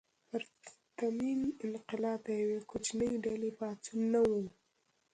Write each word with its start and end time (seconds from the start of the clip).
پرتمین 0.29 1.39
انقلاب 1.65 2.19
د 2.27 2.29
یوې 2.41 2.59
کوچنۍ 2.69 3.13
ډلې 3.25 3.51
پاڅون 3.59 3.99
نه 4.13 4.21
و. 4.29 4.33